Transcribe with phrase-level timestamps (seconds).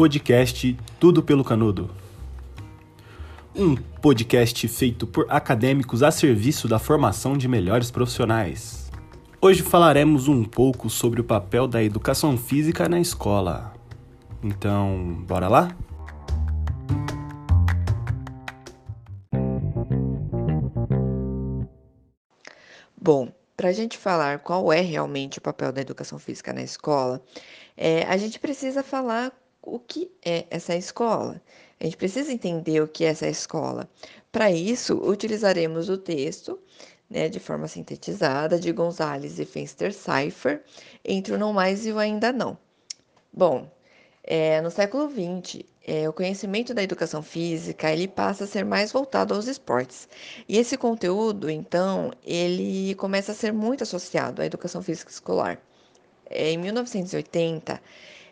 [0.00, 1.90] podcast Tudo pelo Canudo.
[3.54, 8.90] Um podcast feito por acadêmicos a serviço da formação de melhores profissionais.
[9.42, 13.74] Hoje falaremos um pouco sobre o papel da educação física na escola.
[14.42, 15.76] Então, bora lá?
[22.98, 27.22] Bom, para a gente falar qual é realmente o papel da educação física na escola,
[27.76, 29.30] é, a gente precisa falar
[29.62, 31.40] o que é essa escola.
[31.78, 33.88] A gente precisa entender o que é essa escola.
[34.30, 36.58] Para isso, utilizaremos o texto
[37.08, 40.62] né, de forma sintetizada de Gonzalez e Fenster Cipher
[41.04, 42.56] entre o não mais e o ainda não.
[43.32, 43.70] Bom,
[44.22, 48.92] é, no século XX, é, o conhecimento da educação física ele passa a ser mais
[48.92, 50.08] voltado aos esportes.
[50.48, 55.58] E esse conteúdo, então, ele começa a ser muito associado à educação física escolar.
[56.26, 57.80] É, em 1980,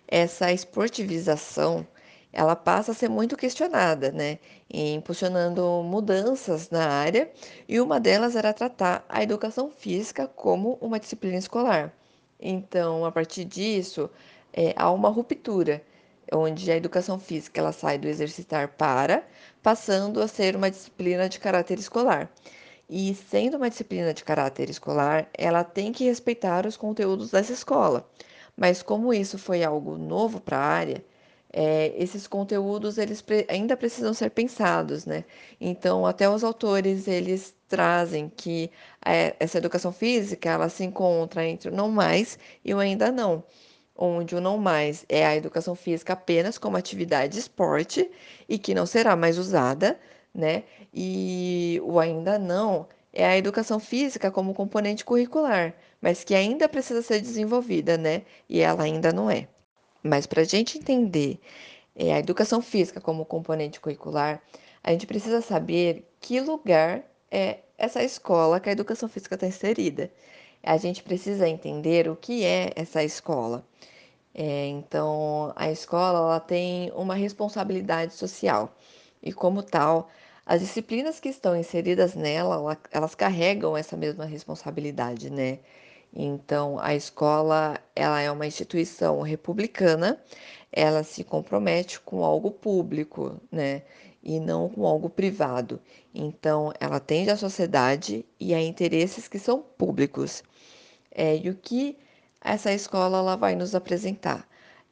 [0.09, 1.87] essa esportivização
[2.33, 4.39] ela passa a ser muito questionada, né?
[4.73, 7.31] Impulsionando mudanças na área,
[7.69, 11.93] e uma delas era tratar a educação física como uma disciplina escolar.
[12.41, 14.11] Então, a partir disso,
[14.53, 15.83] é, há uma ruptura,
[16.33, 19.27] onde a educação física ela sai do exercitar para,
[19.63, 22.31] passando a ser uma disciplina de caráter escolar.
[22.89, 28.09] E sendo uma disciplina de caráter escolar, ela tem que respeitar os conteúdos dessa escola.
[28.59, 31.05] Mas como isso foi algo novo para a área,
[31.53, 35.25] é, esses conteúdos eles pre ainda precisam ser pensados, né?
[35.61, 38.69] Então, até os autores eles trazem que
[39.05, 43.45] é, essa educação física ela se encontra entre o não mais e o ainda não,
[43.97, 48.11] onde o não mais é a educação física apenas como atividade de esporte
[48.49, 49.99] e que não será mais usada,
[50.35, 50.65] né?
[50.93, 57.03] E o ainda não é a educação física como componente curricular, mas que ainda precisa
[57.03, 58.23] ser desenvolvida, né?
[58.49, 59.49] E ela ainda não é.
[60.03, 61.41] Mas para a gente entender
[61.97, 64.43] é, a educação física como componente curricular,
[64.83, 70.11] a gente precisa saber que lugar é essa escola que a educação física está inserida.
[70.63, 73.65] A gente precisa entender o que é essa escola.
[74.35, 78.77] É, então, a escola ela tem uma responsabilidade social
[79.23, 80.09] e, como tal,
[80.49, 85.59] as disciplinas que estão inseridas nela, elas carregam essa mesma responsabilidade, né?
[86.11, 90.19] Então, a escola, ela é uma instituição republicana,
[90.73, 93.83] ela se compromete com algo público, né?
[94.23, 95.83] E não com algo privado.
[96.15, 100.43] Então, ela atende à sociedade e a interesses que são públicos.
[101.11, 101.99] É, e o que
[102.41, 104.49] essa escola ela vai nos apresentar?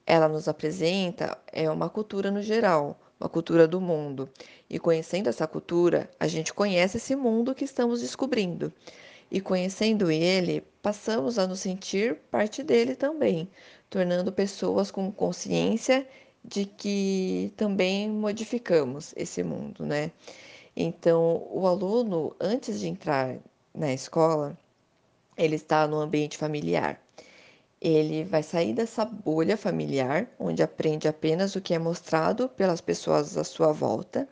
[0.06, 4.28] Ela nos apresenta é uma cultura no geral, uma cultura do mundo.
[4.68, 8.72] E conhecendo essa cultura, a gente conhece esse mundo que estamos descobrindo.
[9.30, 13.48] E conhecendo ele, passamos a nos sentir parte dele também,
[13.90, 16.06] tornando pessoas com consciência
[16.44, 20.12] de que também modificamos esse mundo, né?
[20.76, 23.36] Então, o aluno, antes de entrar
[23.74, 24.56] na escola,
[25.36, 27.00] ele está no ambiente familiar.
[27.86, 33.38] Ele vai sair dessa bolha familiar, onde aprende apenas o que é mostrado pelas pessoas
[33.38, 34.28] à sua volta,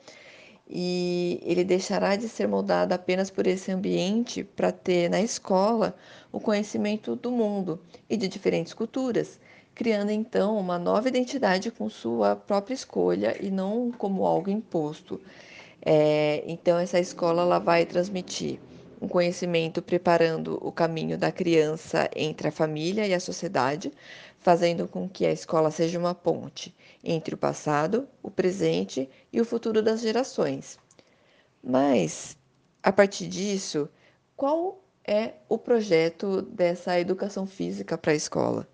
[0.68, 5.94] e ele deixará de ser moldado apenas por esse ambiente para ter na escola
[6.32, 9.38] o conhecimento do mundo e de diferentes culturas,
[9.72, 15.20] criando então uma nova identidade com sua própria escolha e não como algo imposto.
[15.80, 18.58] É, então, essa escola ela vai transmitir
[19.04, 23.92] um conhecimento preparando o caminho da criança entre a família e a sociedade,
[24.38, 29.44] fazendo com que a escola seja uma ponte entre o passado, o presente e o
[29.44, 30.78] futuro das gerações.
[31.62, 32.36] Mas,
[32.82, 33.88] a partir disso,
[34.34, 38.66] qual é o projeto dessa educação física para a escola?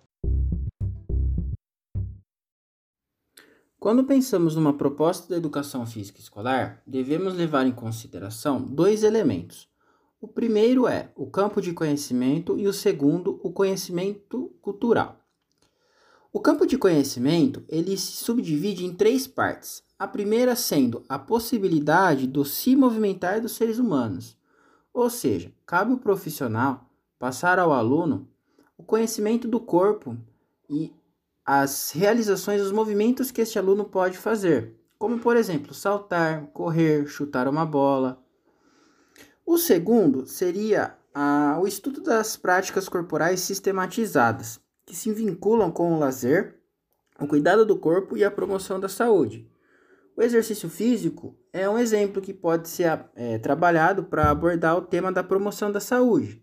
[3.77, 9.70] Quando pensamos numa proposta de educação física escolar, devemos levar em consideração dois elementos
[10.21, 15.19] o primeiro é o campo de conhecimento e o segundo, o conhecimento cultural.
[16.31, 19.81] O campo de conhecimento ele se subdivide em três partes.
[19.97, 24.37] A primeira sendo a possibilidade do se movimentar dos seres humanos,
[24.93, 26.85] ou seja, cabe ao profissional
[27.17, 28.27] passar ao aluno
[28.77, 30.15] o conhecimento do corpo
[30.69, 30.93] e
[31.43, 37.47] as realizações, os movimentos que este aluno pode fazer, como por exemplo saltar, correr, chutar
[37.47, 38.20] uma bola,
[39.53, 45.99] o segundo seria a, o estudo das práticas corporais sistematizadas, que se vinculam com o
[45.99, 46.55] lazer,
[47.19, 49.45] o cuidado do corpo e a promoção da saúde.
[50.15, 55.11] O exercício físico é um exemplo que pode ser é, trabalhado para abordar o tema
[55.11, 56.41] da promoção da saúde,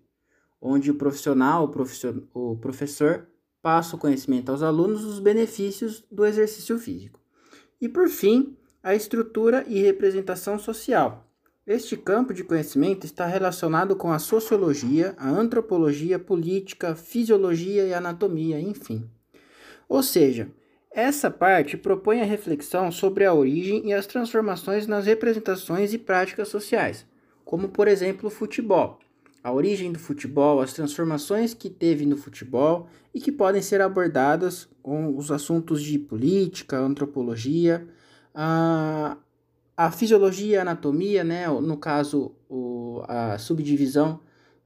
[0.60, 3.26] onde o profissional, o, professor, o professor
[3.62, 7.18] passa o conhecimento aos alunos dos benefícios do exercício físico.
[7.80, 11.27] E por fim, a estrutura e representação social.
[11.68, 18.58] Este campo de conhecimento está relacionado com a sociologia, a antropologia, política, fisiologia e anatomia,
[18.58, 19.06] enfim.
[19.86, 20.48] Ou seja,
[20.90, 26.48] essa parte propõe a reflexão sobre a origem e as transformações nas representações e práticas
[26.48, 27.04] sociais,
[27.44, 28.98] como por exemplo o futebol.
[29.44, 34.66] A origem do futebol, as transformações que teve no futebol e que podem ser abordadas
[34.82, 37.86] com os assuntos de política, antropologia,
[38.34, 39.18] a,
[39.78, 41.46] a fisiologia, a anatomia, né?
[41.46, 44.18] no caso, o, a subdivisão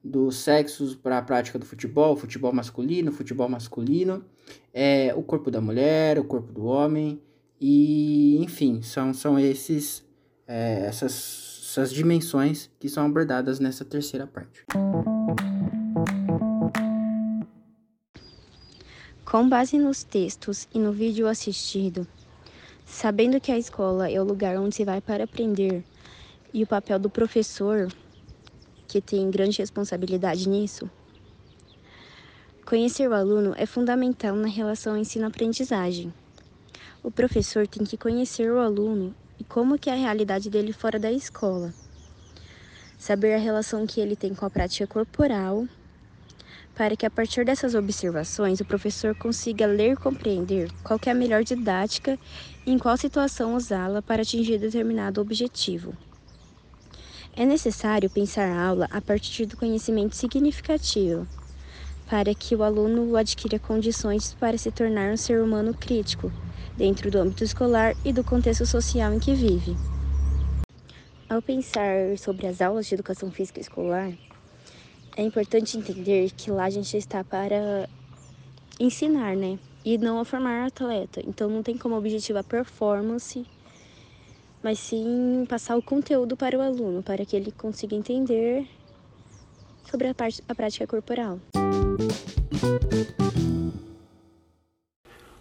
[0.03, 4.25] dos sexos para a prática do futebol, futebol masculino, futebol masculino,
[4.73, 7.21] é, o corpo da mulher, o corpo do homem,
[7.61, 10.03] e enfim, são, são esses,
[10.49, 14.65] é, essas, essas dimensões que são abordadas nessa terceira parte.
[19.27, 22.07] Com base nos textos e no vídeo assistido,
[22.93, 25.83] sabendo que a escola é o lugar onde se vai para aprender
[26.53, 27.89] e o papel do professor
[28.87, 30.91] que tem grande responsabilidade nisso.
[32.67, 36.13] Conhecer o aluno é fundamental na relação ensino-aprendizagem.
[37.03, 40.99] O professor tem que conhecer o aluno e como que é a realidade dele fora
[40.99, 41.73] da escola.
[42.99, 45.67] Saber a relação que ele tem com a prática corporal,
[46.75, 51.15] para que a partir dessas observações o professor consiga ler e compreender qual é a
[51.15, 52.19] melhor didática
[52.67, 55.95] e em qual situação usá-la para atingir determinado objetivo.
[57.35, 61.27] É necessário pensar a aula a partir do conhecimento significativo,
[62.09, 66.31] para que o aluno adquira condições para se tornar um ser humano crítico,
[66.77, 69.77] dentro do âmbito escolar e do contexto social em que vive.
[71.29, 74.13] Ao pensar sobre as aulas de educação física escolar,
[75.17, 77.89] é importante entender que lá a gente está para
[78.79, 79.59] ensinar, né?
[79.85, 81.21] E não a formar atleta.
[81.27, 83.45] Então não tem como objetivo a performance
[84.63, 88.67] mas sim passar o conteúdo para o aluno, para que ele consiga entender
[89.91, 91.39] sobre a, parte, a prática corporal.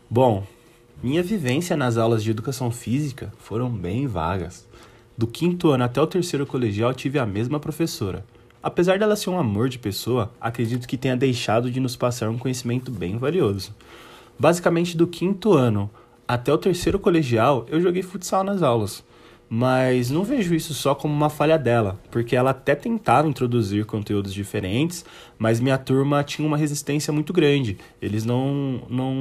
[0.09, 0.43] Bom,
[1.01, 4.67] minha vivência nas aulas de educação física foram bem vagas.
[5.17, 8.25] Do quinto ano até o terceiro colegial tive a mesma professora.
[8.63, 12.37] Apesar dela ser um amor de pessoa, acredito que tenha deixado de nos passar um
[12.37, 13.75] conhecimento bem valioso.
[14.37, 15.89] Basicamente, do quinto ano
[16.27, 19.03] até o terceiro colegial, eu joguei futsal nas aulas
[19.53, 24.33] mas não vejo isso só como uma falha dela, porque ela até tentava introduzir conteúdos
[24.33, 25.03] diferentes,
[25.37, 27.77] mas minha turma tinha uma resistência muito grande.
[28.01, 29.13] Eles não, não,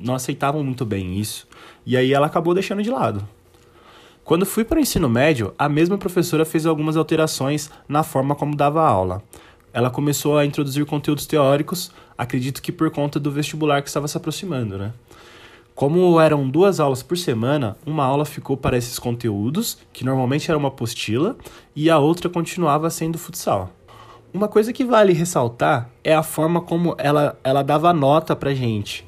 [0.00, 1.46] não aceitavam muito bem isso,
[1.84, 3.28] e aí ela acabou deixando de lado.
[4.26, 8.56] Quando fui para o ensino médio, a mesma professora fez algumas alterações na forma como
[8.56, 9.22] dava aula.
[9.72, 14.16] Ela começou a introduzir conteúdos teóricos, acredito que por conta do vestibular que estava se
[14.16, 14.92] aproximando, né?
[15.76, 20.58] Como eram duas aulas por semana, uma aula ficou para esses conteúdos, que normalmente era
[20.58, 21.36] uma apostila,
[21.76, 23.70] e a outra continuava sendo futsal.
[24.34, 29.06] Uma coisa que vale ressaltar é a forma como ela, ela dava nota pra gente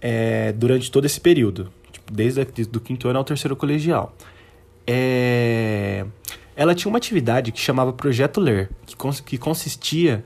[0.00, 2.40] é, durante todo esse período, tipo, desde
[2.72, 4.14] o quinto ano ao terceiro colegial.
[4.86, 6.04] É,
[6.56, 10.24] ela tinha uma atividade que chamava Projeto Ler, que, cons que consistia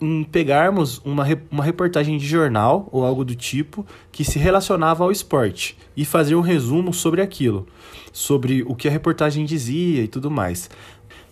[0.00, 5.12] em pegarmos uma, uma reportagem de jornal ou algo do tipo que se relacionava ao
[5.12, 7.66] esporte e fazer um resumo sobre aquilo,
[8.12, 10.70] sobre o que a reportagem dizia e tudo mais.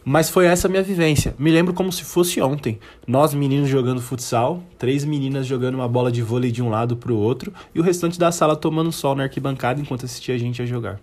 [0.04, 1.34] Mas foi essa minha vivência.
[1.38, 2.78] Me lembro como se fosse ontem.
[3.06, 7.12] Nós, meninos, jogando futsal, três meninas jogando uma bola de vôlei de um lado para
[7.12, 10.62] o outro e o restante da sala tomando sol na arquibancada enquanto assistia a gente
[10.62, 10.98] a jogar.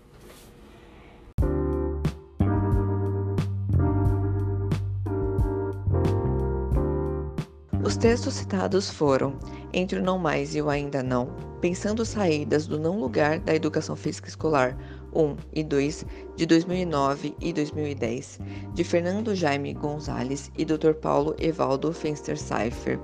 [7.96, 9.40] Os textos citados foram
[9.72, 11.30] Entre o Não Mais e o Ainda Não,
[11.62, 14.78] Pensando Saídas do Não Lugar da Educação Física Escolar
[15.14, 18.42] 1 e 2, de 2009 e 2010,
[18.74, 20.92] de Fernando Jaime Gonzalez e Dr.
[21.02, 23.00] Paulo Evaldo Fenster Seifer.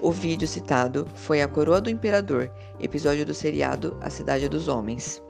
[0.00, 5.20] O vídeo citado foi A Coroa do Imperador, episódio do seriado A Cidade dos Homens.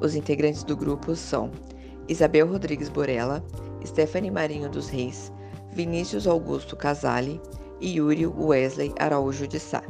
[0.00, 1.52] Os integrantes do grupo são
[2.08, 3.40] Isabel Rodrigues Borella,
[3.86, 5.32] Stephanie Marinho dos Reis,
[5.72, 7.40] Vinícius Augusto Casale,
[7.80, 9.82] e Yuri Wesley Araújo de Sá.